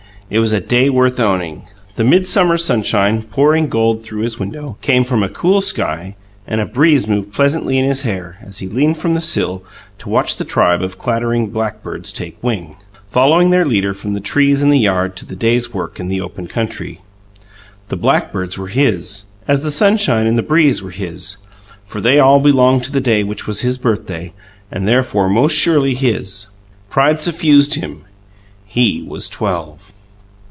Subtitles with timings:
[0.33, 1.63] And it was a day worth owning;
[1.97, 6.15] the midsummer sunshine, pouring gold through his window, came from a cool sky,
[6.47, 9.61] and a breeze moved pleasantly in his hair as he leaned from the sill
[9.99, 12.77] to watch the tribe of clattering blackbirds take wing,
[13.09, 16.21] following their leader from the trees in the yard to the day's work in the
[16.21, 17.01] open country.
[17.89, 21.35] The blackbirds were his, as the sunshine and the breeze were his,
[21.85, 24.31] for they all belonged to the day which was his birthday
[24.71, 26.47] and therefore most surely his.
[26.89, 28.05] Pride suffused him:
[28.65, 29.89] he was twelve!